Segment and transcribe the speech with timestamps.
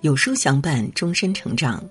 [0.00, 1.82] 有书相伴，终身成长。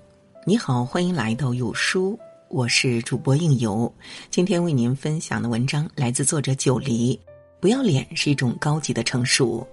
[0.46, 3.92] 你好，欢迎来到有书，我是主播应由。
[4.30, 7.20] 今天为您分享的文章来自作者九黎。
[7.60, 9.66] 不要脸是一种高级的成熟。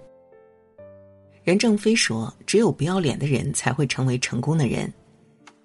[1.44, 4.92] 任正非说：“只有不要脸的人才会成为成功的人。”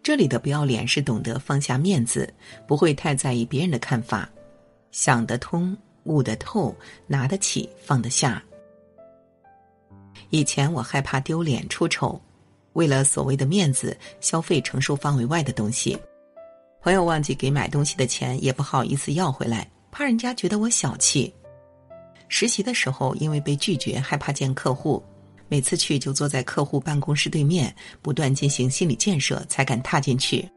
[0.01, 2.33] 这里的不要脸是懂得放下面子，
[2.65, 4.29] 不会太在意别人的看法，
[4.93, 5.75] 想得通、
[6.05, 6.73] 悟得透、
[7.05, 8.41] 拿得起、放得下。
[10.29, 12.17] 以前我害怕丢脸出丑。
[12.73, 15.97] 为了所谓的面子，消费承受范围外的东西。
[16.81, 21.33] 朋友忘记给买东西的钱，也不好意思要回来，怕人家觉得我小气。
[22.27, 25.03] 实习的时候，因为被拒绝，害怕见客户，
[25.47, 30.47] 每次去就坐在客户办公室对面，不断进行心理建设，才敢踏进去。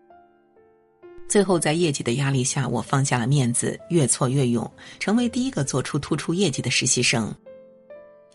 [1.28, 7.34] 最后，在业绩的压力下，我放下了面子，越挫越勇，成为第一个做出突出业绩的实习生。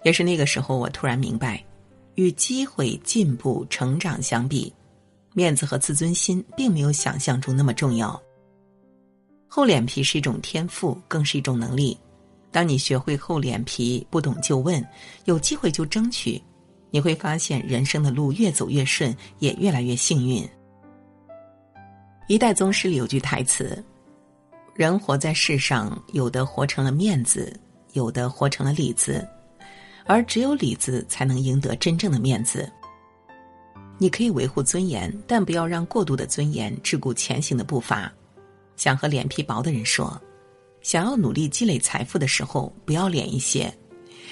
[0.03, 1.63] 也是那个时候，我突然明白。
[2.19, 4.73] 与机会、进步、成长相比，
[5.33, 8.21] 面子和自尊心并没有想象中那么重要。
[9.47, 11.97] 厚脸皮是一种天赋，更是一种能力。
[12.51, 14.85] 当你学会厚脸皮，不懂就问，
[15.23, 16.43] 有机会就争取，
[16.91, 20.45] 你会发现人生的路越走越顺，也越来越幸运。
[22.27, 23.81] 一代宗师里有句台词
[24.75, 27.57] ：“人活在世上，有的活成了面子，
[27.93, 29.25] 有的活成了里子。”
[30.09, 32.67] 而只有里子才能赢得真正的面子。
[33.99, 38.11] 你可以维护尊严，但不要让过度的尊严桎梏前行的步伐。
[38.75, 40.19] 想和脸皮薄的人说：
[40.81, 43.71] 想要努力积累财富的时候，不要脸一些；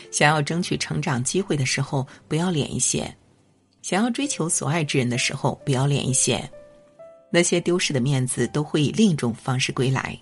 [0.10, 3.06] 想要争取成长机会的时候，不要脸一些；
[3.84, 6.44] 想要追求所爱之人的时候，不要脸一些。
[7.32, 10.20] 那些丢失的面子，都会以另一种方式归来。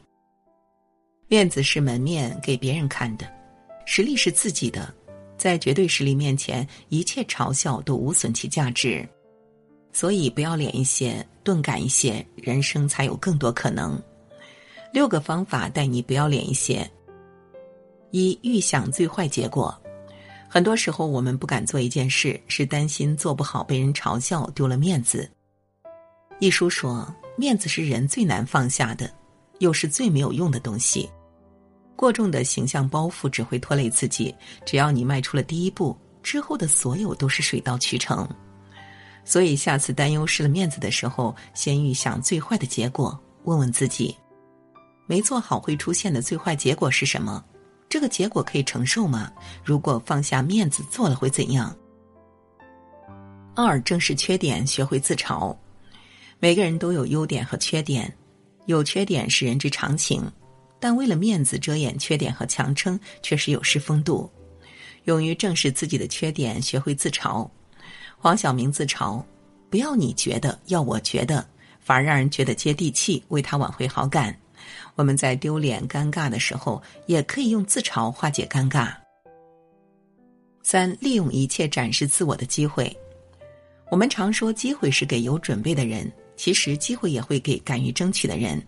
[1.30, 3.26] 面子是门面，给别人看的；
[3.86, 4.94] 实力是自己的。
[5.38, 9.08] 在绝对实力面前，一切嘲笑都无损其价值，
[9.92, 14.02] 所以不要脸一些，钝感一些，人生才有更多可能。
[14.94, 16.90] 六个方法带你不要脸一些。
[18.12, 19.78] 一预想最坏结果，
[20.48, 25.30] 很多时候我们不敢做一件事，是担心做不好被人嘲笑，丢了面子。
[26.40, 29.12] 一书说，面子是人最难放下的，
[29.60, 31.10] 又是最没有用的东西。
[31.96, 34.34] 过重的形象包袱只会拖累自己。
[34.66, 38.28] 只要你迈出了第一步，之后的所有都是水到渠成。
[39.24, 44.16] 所以，下次担忧失了面子的时候，先预想最坏的结果，问问自己：
[45.08, 47.44] 没做好会出现的最坏结果是什么？
[47.90, 49.32] 这个结果可以承受吗？
[49.64, 51.76] 如果放下面子做了会怎样？
[53.56, 55.56] 二，正视缺点，学会自嘲。
[56.40, 58.14] 每个人都有优点和缺点，
[58.66, 60.22] 有缺点是人之常情。
[60.80, 64.30] 但为了面子遮掩缺点和强撑，确实有失风度。
[65.06, 67.48] 勇于正视自己的缺点，学会自嘲。
[68.18, 69.24] 黄晓明自嘲
[69.70, 71.48] ：“不要你觉得，要我觉得，
[71.80, 74.36] 反而让人觉得接地气，为他挽回好感。”
[74.96, 78.94] 我们在丢脸、尴尬的时候，也可以用自嘲化解尴尬。
[80.64, 82.96] 三、利用一切展示自我的机会。
[83.92, 88.60] 我们常说机会是给有准备的人，其实机会也会给敢于争取的人。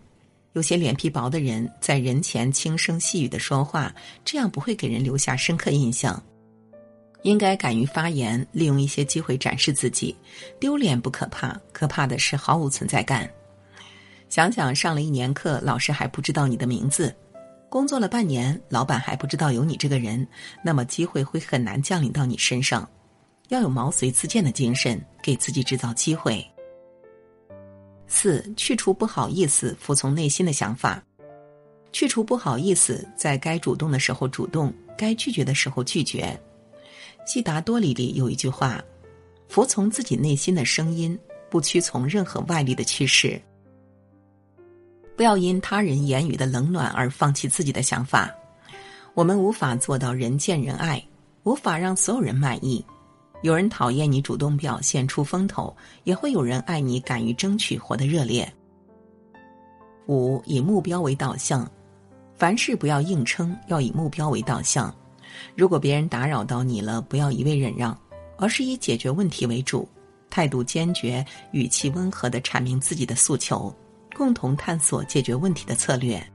[0.57, 3.93] 有些脸皮薄的人在人前轻声细语的说话，
[4.25, 6.19] 这样不会给人留下深刻印象。
[7.21, 10.15] 应该敢于发言，利用一些机会展示自己。
[10.59, 13.29] 丢脸不可怕，可怕的是毫无存在感。
[14.29, 17.13] 想想上了一年课，老师还不知道你的名字；
[17.69, 20.27] 工作了半年，老板还不知道有你这个人，
[20.63, 22.89] 那么机会会很难降临到你身上。
[23.49, 26.43] 要有毛遂自荐的精神，给自己制造机会。
[28.07, 31.03] 四去除不好意思，服从内心的想法。
[31.91, 36.39] 去除不好意思，在该主动的时候主动，该拒绝的时候拒绝。
[37.25, 38.83] 悉达多里里有一句话
[39.49, 41.17] ：“服从自己内心的声音，
[41.49, 43.41] 不屈从任何外力的趋势。”
[45.15, 48.33] 不要因他人言语的冷暖而放弃自己的想法。
[49.15, 51.03] 我们无法做到人见人爱，
[51.43, 52.85] 无法让所有人满意。
[53.41, 58.51] 有人讨厌你主动表现出风头，也会有人爱你敢于争取，活得热烈。
[60.07, 61.69] 五以目标为导向，
[62.35, 64.93] 凡事不要硬撑，要以目标为导向。
[65.55, 67.95] 如果别人打扰到你了，不要一味忍让，
[68.37, 69.87] 而是以解决问题为主，
[70.29, 73.73] 态度坚决，语气温和的阐明自己的诉求，
[74.15, 76.25] 共同探索解决问题的策略。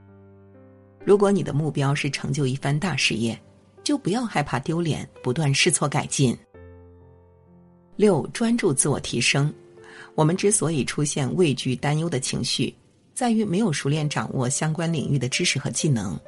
[1.03, 3.37] 如果你的目标是成就一番大事业，
[3.83, 6.37] 就不要害怕丢脸，不断试错改进。
[7.95, 9.53] 六专注自我提升，
[10.15, 12.73] 我们之所以出现畏惧、担忧的情绪，
[13.13, 16.19] 在于没有熟练掌握相关领域的知识和技能。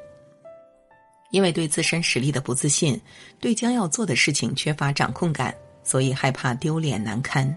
[1.32, 2.98] 因为对自身实力的不自信，
[3.40, 5.52] 对将要做的事情缺乏掌控感，
[5.82, 7.56] 所以害怕丢脸难堪。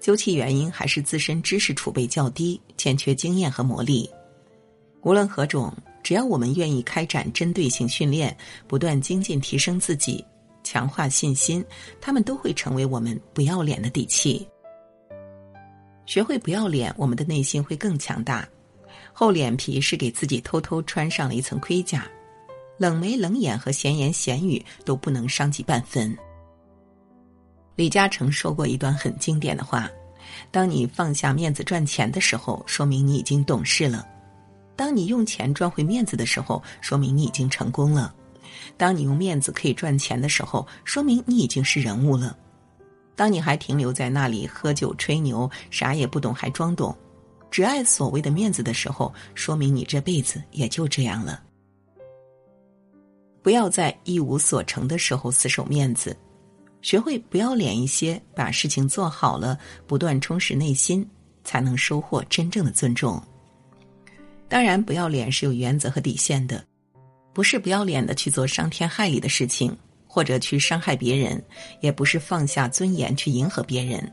[0.00, 4.06] 究其原因，还是自身知识储备较低，欠缺经验和磨砺。
[5.00, 8.36] 无论何种，只要我们愿意开展针对性训练，
[8.68, 10.22] 不断精进提升自己，
[10.64, 11.64] 强化信心，
[12.00, 14.48] 他们都会成为我们不要脸的底气。
[16.06, 18.48] 学会不要脸，我们的内心会更强大。
[19.12, 22.04] 厚脸皮是给自己偷偷穿上了一层盔甲，
[22.76, 26.16] 冷眉冷眼和闲言闲语都不能伤及半分。
[27.76, 29.88] 李嘉诚说过一段很经典的话
[30.50, 34.06] ：“当你放下面子赚钱的时候，说明你已经懂事了。”
[34.76, 38.12] 当你用钱赚回面子的时候，说明你已经成功了；
[38.76, 42.36] 当你用面子可以赚钱的时候，说明你已经是人物了；
[43.16, 46.96] 当你还停留在那里喝酒吹牛，啥也不懂还装懂，
[47.50, 51.42] 只爱所谓的面子的时候，说明你这辈子也就这样了。
[53.42, 56.16] 不要在一无所成的时候死守面子，
[56.80, 61.06] 学会不要脸一些，把事情做好了，不断充实内心，
[61.44, 63.22] 才能收获真正的尊重。
[64.48, 66.64] 当然，不要脸是有原则和底线的，
[67.34, 69.76] 不是不要脸的去做伤天害理的事情，
[70.06, 71.42] 或者去伤害别人，
[71.80, 74.10] 也不是放下尊严去迎合别人，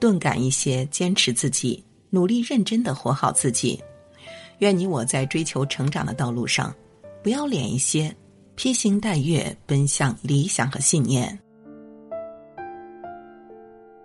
[0.00, 3.80] 钝感一些，坚持自己，努力认真的活好自己。
[4.58, 6.74] 愿你我在追求成长的道路上，
[7.22, 8.14] 不要脸一些，
[8.56, 11.38] 披星戴月奔向理想和信念。